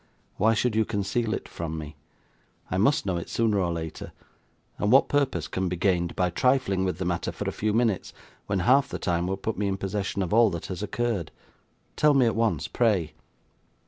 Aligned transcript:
Why 0.37 0.55
should 0.55 0.75
you 0.75 0.83
conceal 0.83 1.31
it 1.35 1.47
from 1.47 1.77
me? 1.77 1.95
I 2.71 2.79
must 2.79 3.05
know 3.05 3.17
it 3.17 3.29
sooner 3.29 3.59
or 3.59 3.71
later; 3.71 4.13
and 4.79 4.91
what 4.91 5.09
purpose 5.09 5.47
can 5.47 5.69
be 5.69 5.75
gained 5.75 6.15
by 6.15 6.31
trifling 6.31 6.83
with 6.83 6.97
the 6.97 7.05
matter 7.05 7.31
for 7.31 7.47
a 7.47 7.51
few 7.51 7.71
minutes, 7.71 8.11
when 8.47 8.61
half 8.61 8.89
the 8.89 8.97
time 8.97 9.27
would 9.27 9.43
put 9.43 9.59
me 9.59 9.67
in 9.67 9.77
possession 9.77 10.23
of 10.23 10.33
all 10.33 10.49
that 10.49 10.65
has 10.73 10.81
occurred? 10.81 11.29
Tell 11.95 12.15
me 12.15 12.25
at 12.25 12.35
once, 12.35 12.67
pray. 12.67 13.13